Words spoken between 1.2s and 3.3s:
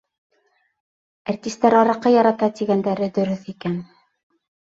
Әртистәр араҡы ярата тигәндәре